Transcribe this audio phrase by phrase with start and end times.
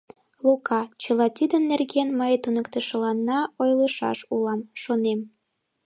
[0.45, 5.19] Лука, чыла тидын нерген мый туныктышыланна ойлышаш улам, шонем.